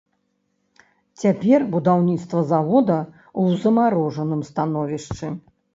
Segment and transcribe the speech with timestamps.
[1.23, 5.27] Цяпер будаўніцтва завода ў замарожаным становішчы.